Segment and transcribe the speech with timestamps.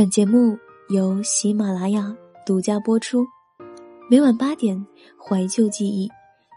[0.00, 0.58] 本节目
[0.88, 3.22] 由喜马拉雅独家播出，
[4.08, 4.86] 每晚八点
[5.18, 6.10] 怀旧记忆，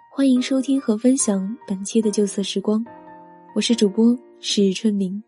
[0.09, 2.81] 欢迎收听和分享本期的旧色时光。
[3.53, 5.21] 我是主播是春明。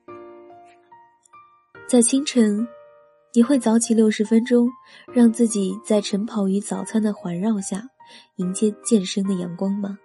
[1.89, 2.65] 在清晨，
[3.33, 4.69] 你会早起六十分钟，
[5.13, 7.83] 让自己在晨跑与早餐的环绕下，
[8.37, 9.99] 迎接健身的阳光吗？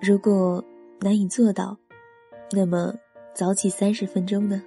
[0.00, 0.64] 如果
[0.98, 1.76] 难以做到，
[2.52, 2.94] 那么
[3.34, 4.62] 早起三十分钟呢？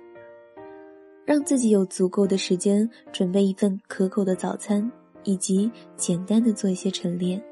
[1.28, 4.90] 让自己有足够的时间准备一份可口的早餐，
[5.26, 7.44] 以及简单的做一些晨练。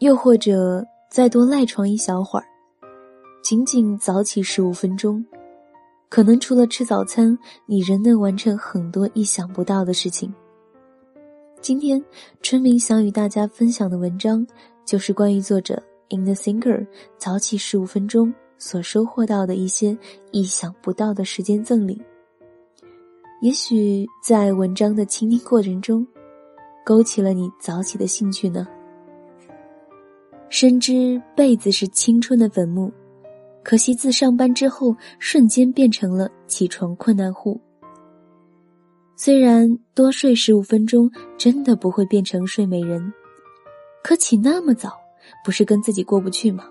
[0.00, 2.46] 又或者再多赖床一小会儿，
[3.40, 5.24] 仅仅早起十五分钟，
[6.08, 10.34] 可能除了吃早餐，你仍能完成很多意想不到的事情。
[11.60, 12.04] 今天
[12.42, 14.44] 春明想与大家分享的文章，
[14.84, 15.80] 就是关于作者
[16.10, 16.84] In the Thinker
[17.16, 18.34] 早起十五分钟。
[18.58, 19.96] 所收获到的一些
[20.32, 22.00] 意想不到的时间赠礼，
[23.42, 26.06] 也许在文章的倾听过程中，
[26.84, 28.66] 勾起了你早起的兴趣呢。
[30.48, 32.92] 深知被子是青春的坟墓，
[33.62, 37.60] 可惜自上班之后，瞬间变成了起床困难户。
[39.16, 43.12] 虽然多睡十五分钟真的不会变成睡美人，
[44.02, 44.92] 可起那么早，
[45.44, 46.64] 不是跟自己过不去吗？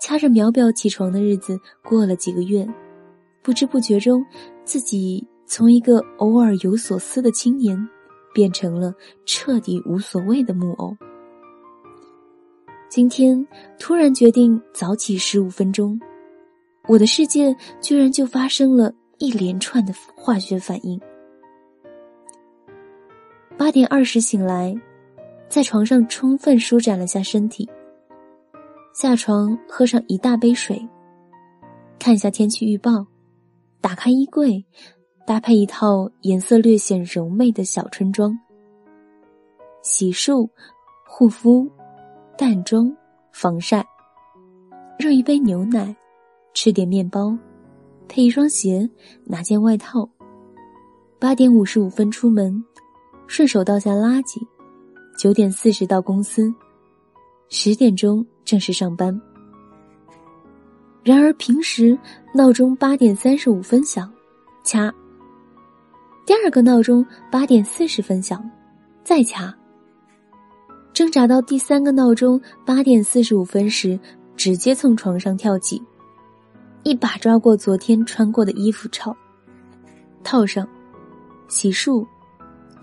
[0.00, 2.66] 掐着秒表起床的日子过了几个月，
[3.42, 4.24] 不知不觉中，
[4.64, 7.88] 自己从一个偶尔有所思的青年，
[8.32, 8.94] 变成了
[9.26, 10.96] 彻底无所谓的木偶。
[12.88, 13.46] 今天
[13.78, 16.00] 突然决定早起十五分钟，
[16.86, 20.98] 我的世界居然就发生了一连串的化学反应。
[23.58, 24.74] 八点二十醒来，
[25.48, 27.68] 在床上充分舒展了下身体。
[29.00, 30.76] 下床喝上一大杯水，
[32.00, 33.06] 看一下天气预报，
[33.80, 34.66] 打开衣柜，
[35.24, 38.36] 搭配一套颜色略显柔媚的小春装。
[39.82, 40.50] 洗漱、
[41.06, 41.70] 护肤、
[42.36, 42.92] 淡妆、
[43.30, 43.86] 防晒，
[44.98, 45.94] 热一杯牛奶，
[46.52, 47.38] 吃点面包，
[48.08, 48.90] 配一双鞋，
[49.24, 50.10] 拿件外套。
[51.20, 52.52] 八点五十五分出门，
[53.28, 54.44] 顺手倒下垃圾。
[55.16, 56.52] 九点四十到公司，
[57.48, 58.24] 十点钟。
[58.48, 59.20] 正式上班。
[61.04, 61.98] 然而平时
[62.34, 64.10] 闹钟八点三十五分响，
[64.64, 64.90] 掐。
[66.24, 68.42] 第二个闹钟八点四十分响，
[69.04, 69.54] 再掐。
[70.94, 74.00] 挣扎到第三个闹钟八点四十五分时，
[74.34, 75.82] 直接从床上跳起，
[76.84, 79.14] 一把抓过昨天穿过的衣服套，
[80.24, 80.66] 套上，
[81.48, 82.02] 洗漱，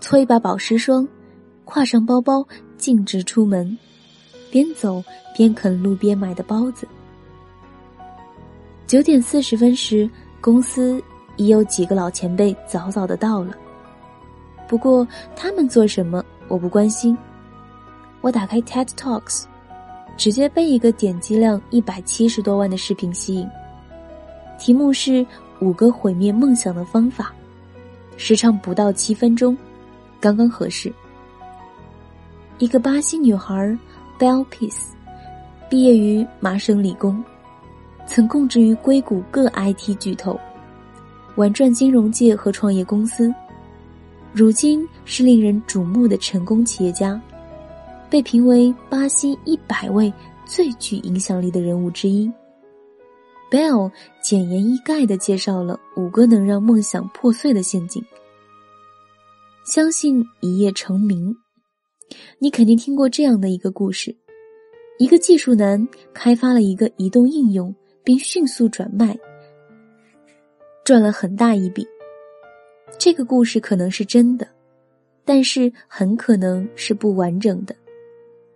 [0.00, 1.08] 搓一把保湿霜，
[1.64, 2.46] 挎上包包，
[2.78, 3.76] 径直出门。
[4.50, 5.02] 边走
[5.36, 6.86] 边啃路边买的包子。
[8.86, 10.08] 九点四十分时，
[10.40, 11.02] 公司
[11.36, 13.52] 已有几个老前辈早早的到了。
[14.68, 17.16] 不过他们做什么我不关心。
[18.20, 19.44] 我打开 TED Talks，
[20.16, 23.48] 直接被一个点击量一百七十多万的视频吸引。
[24.58, 25.26] 题目是
[25.60, 27.32] 五个毁灭梦想的方法，
[28.16, 29.56] 时长不到七分钟，
[30.20, 30.92] 刚刚合适。
[32.58, 33.76] 一个巴西女孩。
[34.18, 34.92] Bell Peace，
[35.68, 37.22] 毕业于麻省理工，
[38.06, 40.38] 曾供职于硅谷各 IT 巨头，
[41.34, 43.34] 玩转金融界和创业公司，
[44.32, 47.20] 如今是令人瞩目的成功企业家，
[48.08, 50.12] 被评为巴西一百位
[50.46, 52.30] 最具影响力的人物之一。
[53.50, 58.04] Bell 简言易赅的介绍了五个能让梦想破碎的陷阱，
[59.64, 61.36] 相信一夜成名。
[62.38, 64.14] 你肯定听过这样的一个故事：
[64.98, 67.74] 一个技术男开发了一个移动应用，
[68.04, 69.18] 并迅速转卖，
[70.84, 71.86] 赚了很大一笔。
[72.98, 74.46] 这个故事可能是真的，
[75.24, 77.74] 但是很可能是不完整的。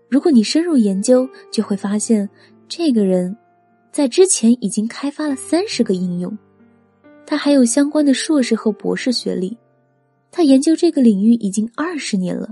[0.08, 2.28] 如果你深入研究，就会发现，
[2.68, 3.36] 这个人
[3.92, 6.36] 在之前已经开发了三十个应用，
[7.26, 9.56] 他还有相关的硕士和博士学历，
[10.30, 12.48] 他研究这个领域已经二十年了。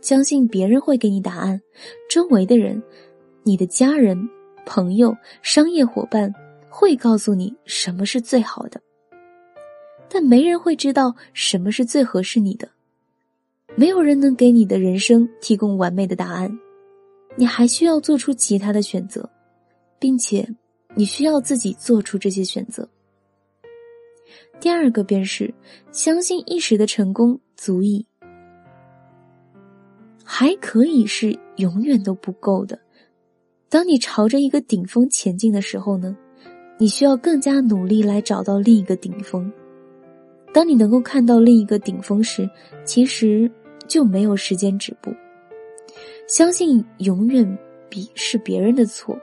[0.00, 1.60] 相信别人会给你答案，
[2.08, 2.82] 周围的人、
[3.42, 4.28] 你的家人、
[4.64, 6.32] 朋友、商业伙伴
[6.68, 8.80] 会告诉你什么是最好的，
[10.08, 12.68] 但没人会知道什么是最合适你的。
[13.76, 16.58] 没有人能给你的人生提供完美的答案，
[17.36, 19.28] 你还需要做出其他的选择，
[19.98, 20.48] 并且
[20.94, 22.88] 你需要自己做出这些选择。
[24.60, 25.52] 第二个便是
[25.92, 28.04] 相信一时的成功足以。
[30.40, 32.78] 还可以是永远都不够的。
[33.68, 36.16] 当你朝着一个顶峰前进的时候呢，
[36.78, 39.52] 你需要更加努力来找到另一个顶峰。
[40.54, 42.48] 当你能够看到另一个顶峰时，
[42.84, 43.50] 其实
[43.88, 45.12] 就没有时间止步。
[46.28, 47.58] 相信永远
[47.88, 49.18] 比是别人的错。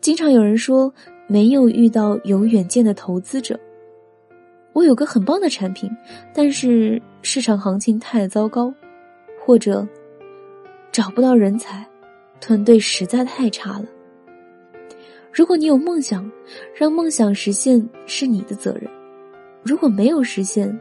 [0.00, 0.94] 经常有人说
[1.26, 3.58] 没有遇到有远见的投资者。
[4.74, 5.90] 我有个很棒的产品，
[6.32, 8.72] 但是市场行情太糟糕，
[9.48, 9.88] 或者
[10.92, 11.82] 找不到人才，
[12.38, 13.86] 团队实在太差了。
[15.32, 16.30] 如果你有梦想，
[16.74, 18.90] 让梦想实现是你的责任；
[19.62, 20.78] 如果没有实现，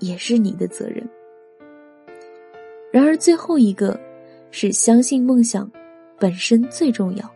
[0.00, 1.08] 也是你的责任。
[2.90, 3.96] 然而最后一个，
[4.50, 5.70] 是相信梦想
[6.18, 7.30] 本身最重要。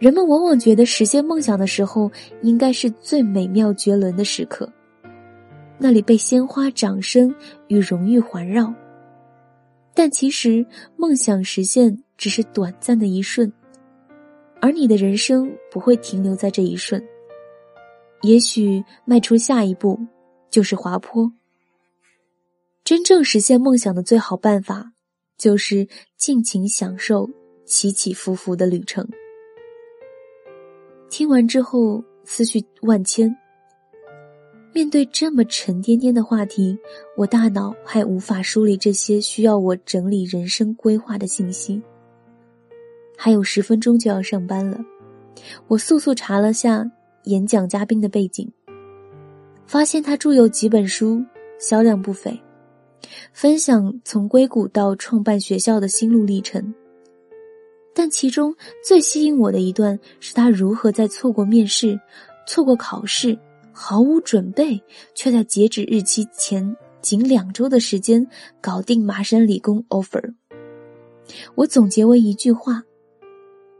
[0.00, 2.10] 人们往往觉得实现梦想的时候，
[2.42, 4.68] 应该是最美妙绝伦的时刻，
[5.78, 7.32] 那里被鲜花、掌声
[7.68, 8.74] 与荣誉环绕。
[9.94, 10.64] 但其实，
[10.96, 13.52] 梦想实现只是短暂的一瞬，
[14.60, 17.04] 而你的人生不会停留在这一瞬。
[18.22, 19.98] 也许迈出下一步
[20.50, 21.30] 就是滑坡。
[22.84, 24.92] 真正实现梦想的最好办法，
[25.38, 27.28] 就是尽情享受
[27.64, 29.08] 起起伏伏的旅程。
[31.08, 33.34] 听完之后，思绪万千。
[34.72, 36.78] 面对这么沉甸甸的话题，
[37.16, 41.82] 我大脑还无法梳理这些需要我整理人生规划的信息。
[43.16, 44.78] 还有十分钟就要上班了，
[45.66, 46.88] 我速速查了下
[47.24, 48.48] 演讲嘉宾的背景，
[49.66, 51.22] 发现他著有几本书，
[51.58, 52.40] 销量不菲，
[53.32, 56.72] 分享从硅谷到创办学校的心路历程。
[57.92, 62.00] 但其中最吸引我的一段是他如何在错过面试、
[62.46, 63.36] 错过考试、
[63.82, 64.78] 毫无准备，
[65.14, 68.24] 却在截止日期前仅两周的时间
[68.60, 70.34] 搞定麻省理工 offer。
[71.54, 72.82] 我总结为一句话：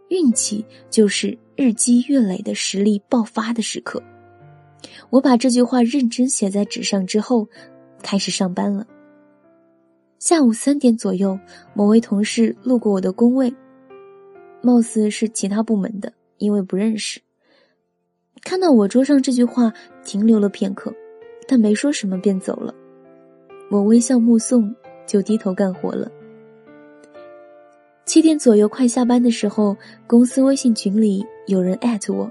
[0.09, 4.03] 运气就是日积月累的实力爆发的时刻。
[5.11, 7.47] 我把这句话认真写在纸上之后，
[8.03, 8.87] 开始上班了。
[10.19, 11.39] 下午三点左右，
[11.75, 13.55] 某位同事路过我的工位。
[14.63, 17.21] 貌似是其他部门的，因为不认识。
[18.43, 19.73] 看到我桌上这句话，
[20.05, 20.93] 停留了片刻，
[21.47, 22.75] 但没说什么便走了。
[23.71, 24.75] 我微笑目送，
[25.07, 26.11] 就低头干活了。
[28.05, 29.77] 七点左右快下班的时候，
[30.07, 32.31] 公司微信群里有人艾特我，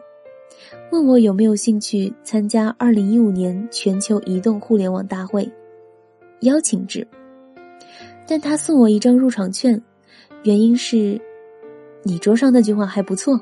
[0.91, 5.49] 问我有没有兴趣参加二零一五年全球移动互联网大会，
[6.41, 7.07] 邀请制。
[8.27, 9.81] 但他送我一张入场券，
[10.43, 11.19] 原因是。
[12.01, 13.37] 你桌上那句话还不错，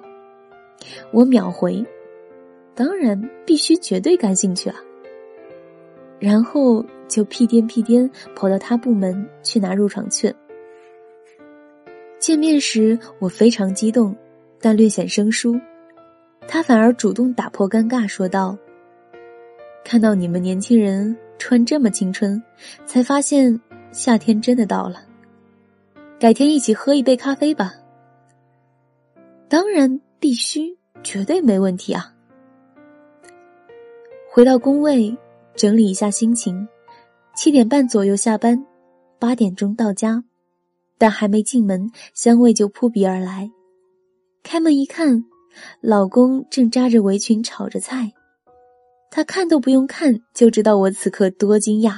[1.11, 1.85] 我秒回，
[2.77, 4.75] 当然必须绝对感兴趣啊。
[6.19, 10.33] 然后就屁颠屁颠跑到他部门去拿入场券。
[12.19, 14.15] 见面时我非常激动，
[14.61, 15.59] 但略显生疏，
[16.47, 18.55] 他反而主动打破尴尬说道
[19.83, 22.41] ：“看到你们年轻人穿这么青春，
[22.85, 23.59] 才发现
[23.91, 25.01] 夏天真的到了。
[26.19, 27.73] 改天一起喝一杯咖啡吧。”
[29.49, 32.13] 当然必须，绝对没问题啊！
[34.37, 35.17] 回到工位，
[35.55, 36.67] 整理一下心情，
[37.35, 38.63] 七点半左右下班，
[39.17, 40.23] 八点钟到家，
[40.99, 43.49] 但还没进门，香味就扑鼻而来。
[44.43, 45.25] 开门一看，
[45.81, 48.13] 老公正扎着围裙炒着菜，
[49.09, 51.97] 他看都不用看就知道我此刻多惊讶。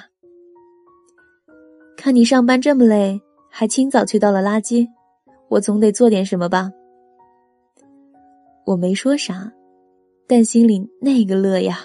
[1.98, 3.20] 看你上班这么累，
[3.50, 4.88] 还清早去倒了垃圾，
[5.50, 6.72] 我总得做点什么吧。
[8.66, 9.52] 我没说啥，
[10.26, 11.80] 但心里那个乐呀。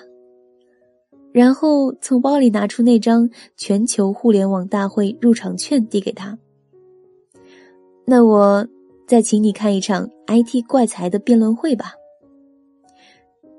[1.35, 6.39] 然后从包里拿出那张全球互联网大会入场券递给他。
[8.05, 8.65] 那我
[9.05, 11.93] 再请你看一场 IT 怪才的辩论会吧。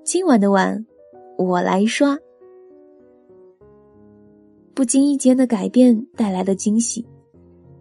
[0.05, 0.85] 今晚的碗
[1.37, 2.17] 我来刷。
[4.73, 7.05] 不经意间的改变带来的惊喜，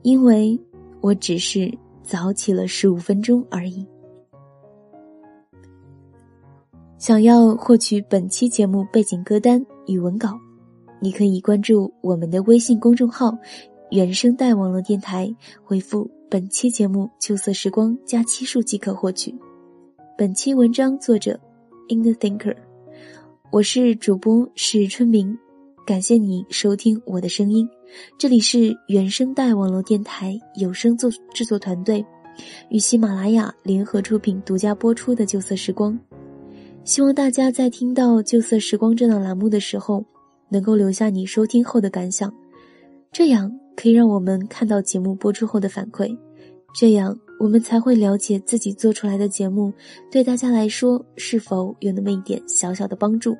[0.03, 0.59] 因为
[1.01, 1.73] 我只是
[2.03, 3.87] 早起了十五分钟而已。
[7.05, 10.41] 想要获取本期节目背景歌单与文稿，
[11.01, 13.37] 你可以关注我们的微信公众号
[13.93, 15.31] “原声带网络电台”，
[15.63, 19.35] 回复“本期节目旧色时光”加期数即可获取。
[20.17, 21.39] 本期文章作者
[21.91, 22.57] ：In the Thinker，
[23.53, 25.39] 我是主播是春明，
[25.87, 27.69] 感谢你收听我的声音。
[28.17, 32.03] 这里是原声带网络电台有声作制作团队
[32.71, 35.93] 与喜马拉雅联合出品、独家播出的《旧色时光》。
[36.85, 40.05] 希望大家在听到《旧色时光》这档栏目的时候，
[40.51, 42.33] 能够留下你收听后的感想，
[43.11, 46.15] 这样可以让我们看到节目播出后的反馈，
[46.75, 49.73] 这样我们才会了解自己做出来的节目
[50.13, 53.35] 对大家来说是否有那么一点小小的帮助。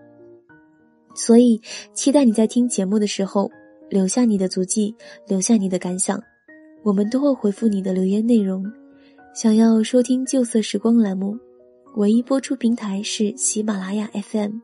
[1.15, 1.61] 所以，
[1.93, 3.51] 期待你在听节目的时候
[3.91, 4.95] 留下你的足迹，
[5.29, 6.19] 留下你的感想，
[6.83, 8.65] 我们都会回复你的留言内容。
[9.35, 11.37] 想要收听《旧色时光》栏目，
[11.97, 14.59] 唯一播出平台是喜马拉雅 FM。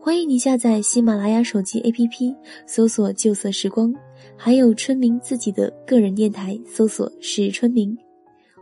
[0.00, 2.34] 欢迎你下载喜马拉雅手机 APP，
[2.66, 3.94] 搜索“旧色时光”，
[4.36, 7.96] 还有春明自己的个人电台，搜索“是春明”，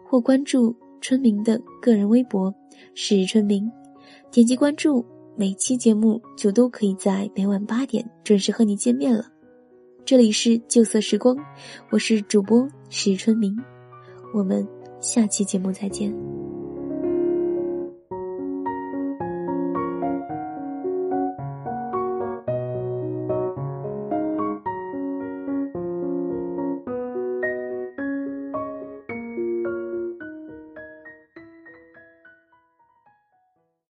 [0.07, 2.55] 或关注春明的个人微博
[2.95, 3.71] “是春明”，
[4.31, 5.05] 点击关注。
[5.35, 9.25] 每期节目就都可以在每晚八点准时和你见面了。
[10.05, 11.35] 这里是旧色时光，
[11.91, 13.57] 我是主播史春明，
[14.35, 14.69] 我们
[15.01, 16.44] 下期节目再见。